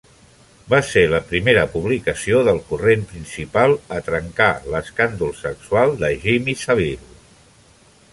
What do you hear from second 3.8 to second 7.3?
a trencar l'escàndol sexual de Jimmy Savile.